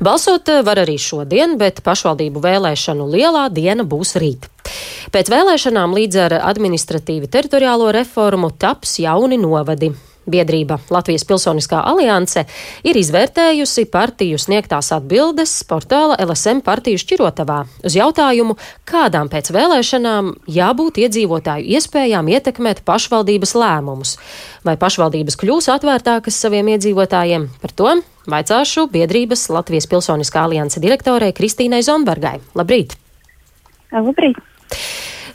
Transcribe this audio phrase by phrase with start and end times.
[0.00, 4.48] Balsot eh, var arī šodien, bet pašvaldību vēlēšanu lielā diena būs rīt.
[5.12, 9.92] Pēc vēlēšanām līdz ar administratīvi teritoriālo reformu taps jauni novadi.
[10.22, 12.44] Biedrība Latvijas Pilsoniskā alianse
[12.86, 18.54] ir izvērtējusi partiju sniegtās atbildes portāla LSM partiju šķirotavā uz jautājumu,
[18.86, 24.16] kādām pēc vēlēšanām jābūt iedzīvotāju iespējām ietekmēt pašvaldības lēmumus.
[24.62, 27.48] Vai pašvaldības kļūs atvērtākas saviem iedzīvotājiem?
[27.62, 27.96] Par to
[28.30, 32.38] vaicāšu biedrības Latvijas Pilsoniskā alianse direktorei Kristīnai Zonbergai.
[32.54, 32.94] Labrīt!
[33.92, 34.38] Labrīt!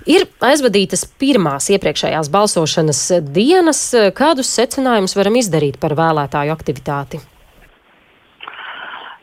[0.08, 3.02] Ir aizvadītas pirmās iepriekšējās balsošanas
[3.36, 3.82] dienas.
[4.16, 7.20] Kādus secinājumus varam izdarīt par vēlētāju aktivitāti?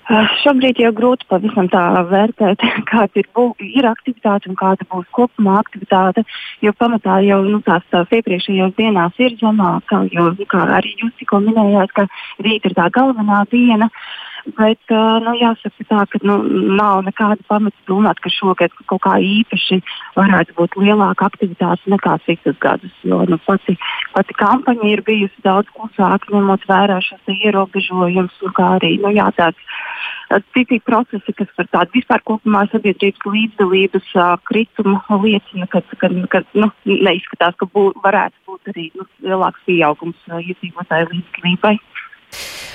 [0.05, 3.29] Uh, šobrīd jau grūti pavisam tā vērtēt, kāda ir,
[3.65, 6.27] ir aktivitāte un kāda būs kopumā aktivitāte.
[6.61, 11.41] Jo pamatā jau nu, tās, tās iepriekšējās dienās ir zemāka, jo, kā arī jūs tikko
[11.47, 12.05] minējāt, ka
[12.45, 13.89] rīt ir tā galvenā diena.
[13.89, 14.93] Uh, Bet
[15.25, 16.37] nu, jāsaka, tā, ka nu,
[16.77, 19.79] nav nekāda pamata domāt, ka šogad kaut kā īpaši
[20.19, 22.93] varētu būt lielāka aktivitāte nekā citus gadus.
[23.09, 23.79] Jo nu, pati,
[24.13, 30.43] pati kampaņa ir bijusi daudz klusāka, ņemot vērā šos ierobežojumus, kā arī nu, jā, tāds
[30.53, 36.45] citi procesi, kas par tādu vispār kopumā sabiedrības līdzdalības uh, kritumu liecina, ka, ka, ka
[36.53, 41.75] nu, neizskatās, ka bū, varētu būt arī nu, lielāks pieaugums uh, iedzīvotāju līdzdalībai.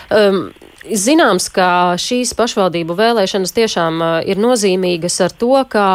[0.09, 0.47] Um,
[0.85, 5.85] zināms, ka šīs pašvaldību vēlēšanas tiešām uh, ir nozīmīgas ar to, ka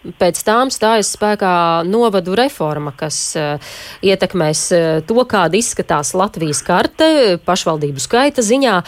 [0.00, 7.36] Pēc tām stājas spēkā novadu reforma, kas uh, ietekmēs uh, to, kāda izskatās Latvijas karte
[7.44, 8.78] pašvaldību skaita ziņā,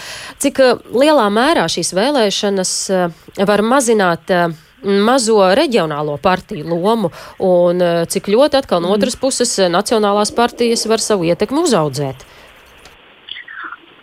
[0.41, 3.13] cik uh, lielā mērā šīs vēlēšanas uh,
[3.45, 7.13] var mazināt uh, mazo reģionālo partiju lomu
[7.45, 12.25] un cik ļoti atkal no otras puses nacionālās partijas var savu ietekmi uzaudzēt.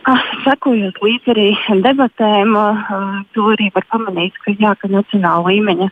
[0.07, 1.47] Ah, sekojot līdzi arī
[1.83, 2.53] debatēm,
[3.35, 5.89] to arī var pamanīt, ka, jā, ka nacionāla līmeņa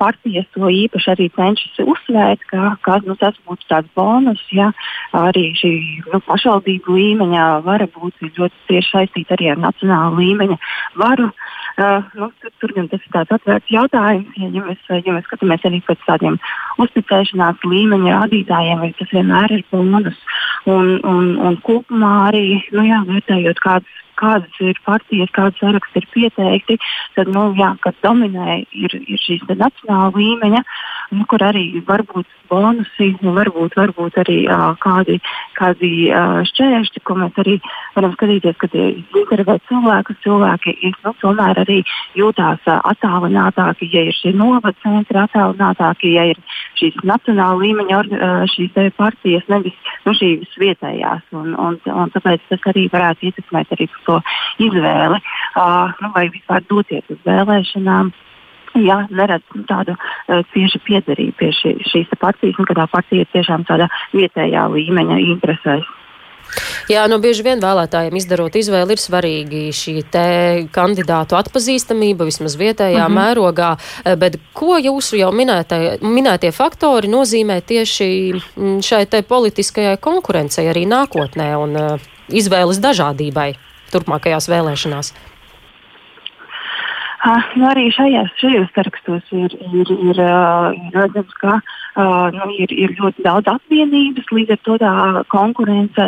[0.00, 4.70] partijas to īpaši arī cenšas uzsvērt, ka, ka nu, tas būtu tāds bonus, ja
[5.12, 5.74] arī šī
[6.08, 10.58] nu, pašvaldību līmeņa vara būtu ļoti cieši saistīta arī ar nacionālu līmeņa
[11.04, 11.28] varu.
[11.28, 11.43] Uh,
[12.14, 15.66] nu, tur, tur gan tas ir tāds atvērts jautājums, ja, ja, mēs, ja mēs skatāmies
[15.66, 16.38] arī pēc tādiem
[16.84, 20.20] uzticēšanās līmeņa rādītājiem, tas vienmēr ir bonus.
[20.70, 26.08] Un, un, un kopumā arī nu, jā, vērtējot kādas kādas ir partijas, kādas saraksti ir
[26.14, 26.78] pieteikti,
[27.16, 30.62] tad, nu, jā, kas dominē, ir, ir šīs nacionāla līmeņa,
[31.14, 35.18] nu, kur arī var būt bonusi, nu, varbūt, varbūt arī uh, kādi,
[35.58, 37.56] kādi uh, šķēršļi, ko mēs arī
[37.96, 40.20] varam skatīties, kad intervē cilvēkus.
[40.24, 41.80] Cilvēki ir nu, tomēr arī
[42.18, 46.40] jūtās uh, attālinātāki, ja ir šie novada centri attālinātāki, ja ir
[46.80, 49.76] šīs nacionāla līmeņa uh, šīs partijas, nevis
[50.06, 51.24] nu, šīs vietējās.
[51.34, 54.20] Un, un, un tāpēc tas arī varētu ietekmēt arī to
[54.62, 58.12] izvēli, uh, nu, vai vispār doties uz vēlēšanām.
[58.84, 63.30] Jā, neredz nu, tādu uh, ciešu piederību pie šī, šīs partijas, un kādā partija ir
[63.34, 65.92] tiešām tādā vietējā līmeņa interesēs.
[66.90, 70.24] Jā, nu bieži vien vēlētājiem izdarot izvēli ir svarīgi šī te
[70.74, 73.20] kandidātu atpazīstamība, vismaz vietējā mm -hmm.
[73.20, 73.70] mērogā,
[74.20, 78.08] bet ko jūsu jau minētie, minētie faktori nozīmē tieši
[78.84, 83.54] šai te politiskajai konkurencei arī nākotnē un uh, izvēles dažādībai?
[83.92, 85.12] Turpmākajās vēlēšanās?
[87.24, 90.18] Uh, nu arī šajās, šajos sarakstos ir, ir, ir,
[90.92, 94.90] redzams, ka uh, nu, ir, ir ļoti daudz apvienības, līdz ar to tā
[95.32, 96.04] konkurence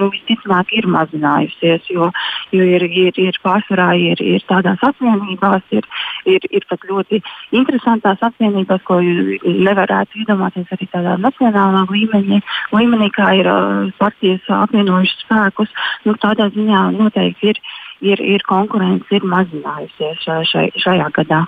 [0.00, 2.08] nu, visticamāk ir mazinājusies, jo,
[2.50, 5.86] jo ir, ir, ir pārsvarā ir, ir tādās apvienībās, ir,
[6.26, 7.20] ir, ir pat ļoti
[7.54, 12.40] interesantās apvienībās, ko nevarētu iedomāties arī tādā nacionālā līmenī,
[12.74, 15.78] līmenī kā ir uh, partijas apvienojušas spēkus.
[16.08, 17.62] Nu, tādā ziņā noteikti ir
[18.00, 21.44] ir, ir konkurence ir mazinājusies šai, šajā gadā.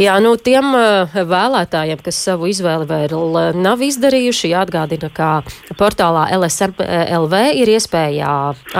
[0.00, 5.42] Jā, nu tiem uh, vēlētājiem, kas savu izvēli vēl nav izdarījuši, jāatgādina, ka
[5.76, 8.30] portālā LSMLV ir iespēja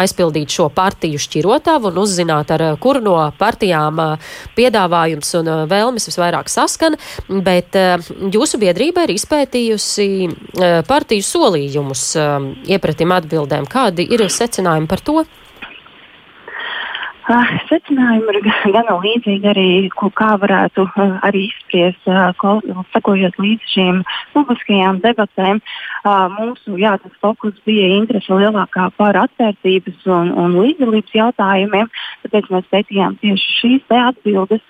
[0.01, 4.01] aizpildīt šo partiju šķirotavu un uzzināt, ar kuru no partijām
[4.57, 6.97] piedāvājums un vēlmes visvairāk saskan,
[7.29, 7.77] bet
[8.33, 10.09] jūsu biedrība ir izpētījusi
[10.89, 12.07] partiju solījumus
[12.71, 13.69] iepratim atbildēm.
[13.69, 15.21] Kādi ir secinājumi par to?
[17.69, 20.87] Secinājumi ir gan līdzīgi arī, ko, kā varētu
[21.27, 22.09] arī izspriest,
[22.91, 24.01] sakojot līdz šīm
[24.35, 25.61] publiskajām debatēm.
[26.35, 31.91] Mūsu jā, fokus bija interese lielākā par atvērtības un, un līdzdalības jautājumiem,
[32.25, 34.65] tāpēc mēs pētījām tieši šīs atbildes.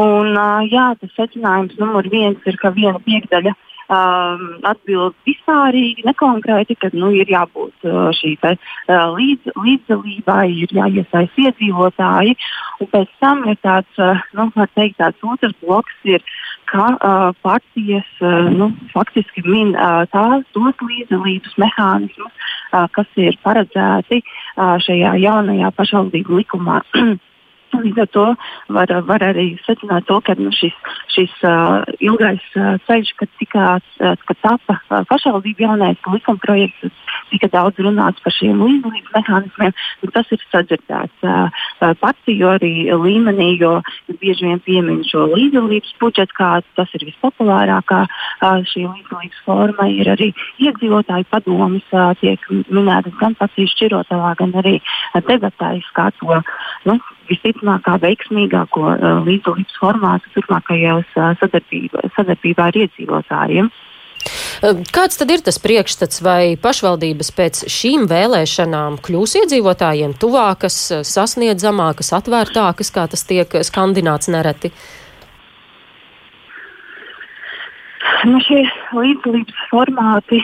[0.00, 0.32] Un,
[0.72, 6.90] jā, tas secinājums numur viens ir, ka viena piekdaļa uh, um, atbild vispārīgi, nekonkrēti, ka
[6.94, 12.36] nu, ir jābūt uh, šī te, uh, līdz, līdzdalībai, ir jāiesaist iedzīvotāji.
[12.80, 14.48] Un pēc tam ir tāds, uh, nu,
[14.78, 16.24] teikt, tāds otrs bloks, ir,
[16.70, 22.30] ka uh, partijas uh, nu, faktiski min uh, tās tos līdzdalības mehānismus,
[22.72, 26.80] uh, kas ir paredzēti uh, šajā jaunajā pašvaldību likumā.
[27.70, 28.24] Līdz ar to
[28.74, 30.74] var, var arī secināt, to, ka nu, šis,
[31.14, 37.09] šis uh, ilgais uh, ceļš, kad, tika, uh, kad tapa uh, pašvaldību jaunais likuma projekts,
[37.30, 41.66] tika daudz runāts par šiem līdzdalības mehānismiem, nu, tas ir sadzirdēts uh,
[42.00, 42.54] partiju
[43.04, 43.76] līmenī, jo
[44.20, 49.88] bieži vien piemin šo līdzdalības budžetu, kā tas ir vispopulārākā uh, šī līdzdalības forma.
[49.90, 50.30] Ir arī
[50.62, 56.40] iedzīvotāju padomus, uh, tiek minētas gan partiju šķirotavā, gan arī uh, debatēs, kā to
[56.88, 56.98] nu,
[57.30, 63.70] visticamākā veiksmīgāko uh, līdzdalības formātu turpmākajos uh, sadarbībā, sadarbībā ar iedzīvotājiem.
[64.60, 70.76] Kāds tad ir tas priekšstats, vai pašvaldības pēc šīm vēlēšanām kļūs iedzīvotājiem tuvākas,
[71.08, 74.68] sasniedzamākas, atvērtākas, kā tas tiek skandināts nereti?
[78.28, 80.42] Nu, šie līdzdalības formāti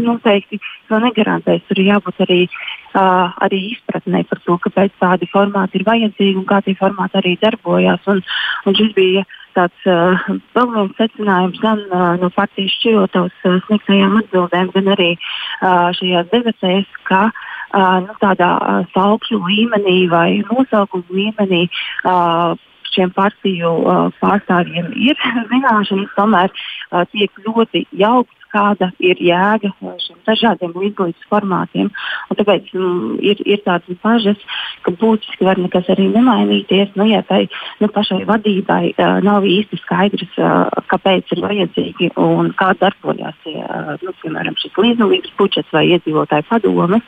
[0.00, 0.56] noteikti
[0.88, 1.60] to negarantēs.
[1.68, 6.48] Tur ir jābūt arī uh, arī izpratnē par to, kāpēc tādi formāti ir vajadzīgi un
[6.48, 8.08] kā tie formāti arī darbojās.
[8.08, 8.24] Un,
[8.64, 9.26] un šis bija
[9.58, 15.10] tāds uh, vēl viens secinājums gan uh, no partijas šķirotavas uh, sniegtajām atbildēm, gan arī
[15.16, 21.66] uh, šajās debatēs, ka uh, nu, tādā uh, saukļu līmenī vai nosaukumu līmenī.
[22.04, 22.56] Uh,
[22.88, 25.18] šiem partiju uh, pārstāvjiem ir
[25.52, 29.72] zināšanas, tomēr uh, tiek ļoti jaukti kāda ir jēga
[30.02, 31.90] šiem dažādiem līdzdalības formātiem.
[32.28, 34.40] Un tāpēc mm, ir, ir tādas bažas,
[34.86, 36.94] ka būtiski var nekas arī nemainīties.
[36.98, 37.44] Nu, ja tai
[37.82, 43.94] nu, pašai vadībai uh, nav īsti skaidrs, uh, kāpēc ir vajadzīgi un kā darbojas uh,
[44.02, 47.04] nu, piemēram šis līdzdalības budžets vai iedzīvotāju padomes.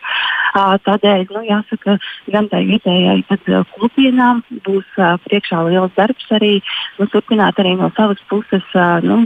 [0.51, 1.97] Uh, tādēļ nu, jāsaka,
[2.33, 6.57] gan tai vietējai uh, kopienām būs uh, priekšā liels darbs arī
[6.99, 8.65] nu, turpināt arī no savas puses.
[8.75, 9.21] Uh, nu,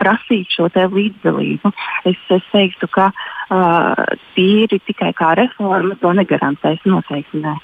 [0.00, 1.72] prasīt šo līdzdalību.
[2.08, 4.04] Es, es teiktu, ka uh,
[4.36, 7.42] tīri tikai kā reforma to negarantēs noteikti.
[7.44, 7.56] Ne.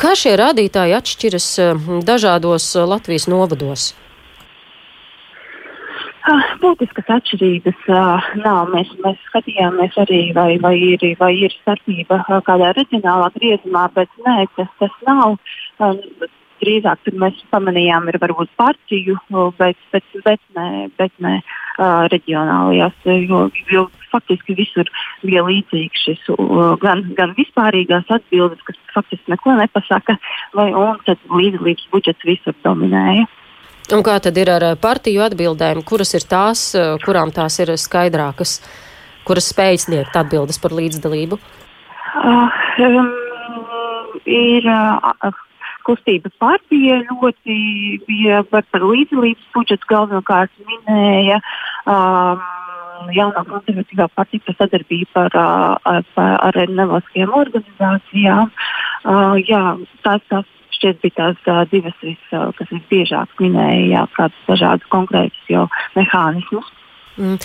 [0.00, 1.48] Kā šie rādītāji atšķiras
[2.06, 3.92] dažādos Latvijas novados?
[6.60, 7.86] Būtiskas atšķirības
[8.42, 8.72] nav.
[8.74, 14.44] Mēs, mēs skatījāmies arī, vai, vai, ir, vai ir starpība kādā reģionālā griezumā, bet nē,
[14.58, 15.38] tas, tas nav.
[16.58, 19.14] Drīzāk tur mēs pamanījām, ir varbūt partiju,
[19.58, 22.96] bet, bet, bet ne, bet ne uh, reģionālajās,
[23.28, 24.88] jo, jo faktiski visur
[25.22, 26.24] bija līdzīgs šis
[26.82, 30.18] gan, gan vispārīgās atbildes, kas faktiski neko nepasaka,
[30.56, 33.28] vai, un tad līdzdalības budžets visur dominēja.
[33.94, 36.74] Un kā tad ir ar partiju atbildēm, kuras ir tās,
[37.06, 38.58] kurām tās ir skaidrākas,
[39.24, 41.38] kuras spēj sniegt atbildes par līdzdalību?
[42.18, 43.08] Uh, um,
[44.26, 45.32] ir uh,
[45.88, 47.56] kustība partija ļoti
[48.08, 51.40] bija par, līdzdalības budžetu galvenokārt minēja.
[51.88, 52.46] Um,
[53.14, 55.36] Jaunā konservatīvā partija par sadarbību ar,
[55.86, 58.50] ar, ar nevalstiskajām organizācijām.
[58.50, 59.60] Uh, jā,
[60.02, 65.70] tās, tās šķiet bija tās uh, divas, vis, uh, kas visbiežāk minēja, kādas dažādas konkrētas
[65.94, 66.74] mehānismus.
[67.18, 67.38] Mm.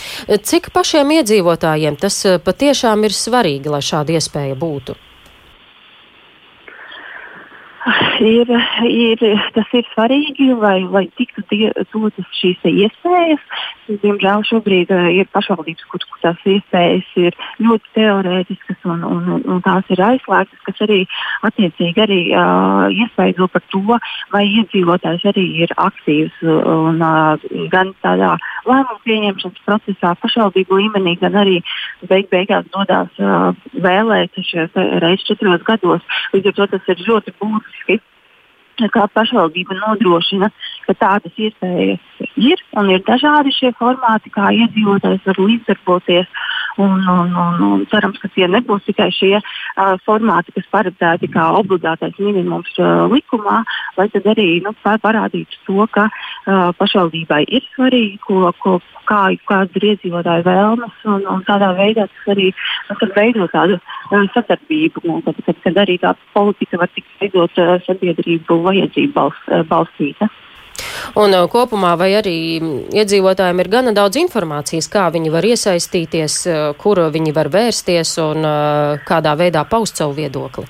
[0.50, 4.98] Cik pašiem iedzīvotājiem tas patiešām ir svarīgi, lai šāda iespēja būtu?
[8.20, 8.50] Ir,
[8.88, 9.24] ir,
[9.56, 11.44] tas ir svarīgi, lai, lai tiktu
[11.92, 13.44] dotas šīs iespējas.
[14.04, 19.60] Diemžēl šobrīd uh, ir pašvaldības, kur, kur tās iespējas ir ļoti teorētiskas un, un, un,
[19.66, 21.02] tās ir aizslēgtas, kas arī
[21.44, 24.00] attiecīgi arī uh, iespaido par to,
[24.32, 31.36] vai iedzīvotājs arī ir aktīvs un, uh, gan tādā lēmumu pieņemšanas procesā, pašvaldību līmenī, gan
[31.44, 31.60] arī
[32.08, 33.52] beig beigās dodas uh,
[33.84, 36.08] vēlēt šajos reizes četros gados.
[36.32, 37.73] Līdz ar to tas ir ļoti būtiski
[38.74, 40.50] būtiski, kā pašvaldība nodrošina,
[40.88, 42.00] ka tādas iespējas
[42.36, 46.27] ir un ir dažādi šie formāti, kā iedzīvotājs var līdzdarboties.
[46.77, 51.51] Un, un, un, un cerams, ka tie nebūs tikai šie uh, formāti, kas paredzēti kā
[51.60, 53.60] obligātais minimums uh, likumā,
[54.00, 59.77] lai tad arī nu, parādītu to, ka uh, pašvaldībai ir svarīgi, ko, ko, kā, kādas
[59.77, 62.50] ir iedzīvotāju vēlmes, un, un tādā veidā tas arī
[62.89, 67.62] nu, veido tādu uh, sadarbību, nu, kad, kad, kad arī tā politika var tikt veidot
[67.62, 70.32] uh, sabiedrību vajadzību balst, uh, balstīta.
[71.19, 72.36] Un uh, kopumā vai arī
[72.93, 78.48] iedzīvotājiem ir gana daudz informācijas, kā viņi var iesaistīties, uh, kur viņi var vērsties un
[78.48, 80.65] uh, kādā veidā paust savu viedokli?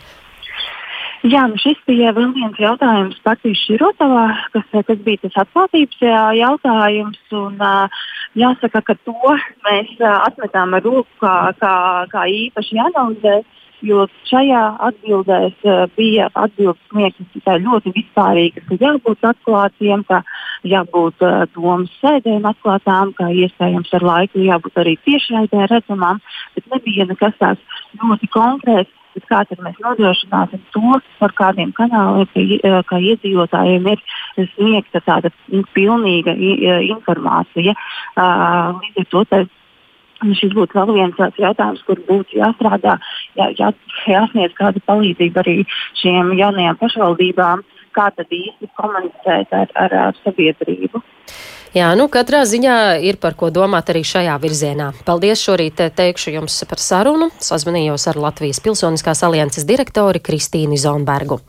[1.23, 6.01] Jā, nu šis bija vēl viens jautājums partijas širotavā, kas, kas bija tas atklātības
[6.35, 7.21] jautājums.
[7.31, 7.61] Un,
[8.35, 9.15] jāsaka, ka to
[9.63, 11.75] mēs atmetām ar roku kā, kā,
[12.11, 13.37] kā īpaši jāanalizē.
[13.83, 15.39] Jo šajā atbildē
[15.97, 20.21] bija atbildes sniegtas tikai ļoti vispārīgas, ka jābūt atklātiem, ka
[20.63, 26.23] jābūt uh, domas sēdēm atklātām, ka iespējams ar laiku jābūt arī tiešraidē redzamām,
[26.55, 32.25] bet nebija nekas tāds ļoti konkrēts bet kā tad mēs nodrošināsim to, par kādiem kanāliem,
[32.33, 35.29] ka, eh, ka iedzīvotājiem ir sniegta tāda
[35.75, 36.33] pilnīga
[36.89, 37.75] informācija.
[38.17, 39.43] Līdz ar to
[40.31, 42.97] šis būtu vēl viens tāds jautājums, kur būtu jāstrādā,
[43.39, 43.71] jā, jā,
[44.09, 45.57] jāsniedz kāda palīdzība arī
[46.01, 47.63] šiem jaunajām pašvaldībām,
[47.93, 51.03] kā tad īsti komunicēt ar, ar, ar sabiedrību.
[51.73, 54.91] Jā, nu katrā ziņā ir par ko domāt arī šajā virzienā.
[55.07, 57.31] Paldies šorīt teikšu jums par sarunu.
[57.41, 61.39] Sazvanījos ar Latvijas Pilsoniskās alianses direktori Kristīnu Zonbergu.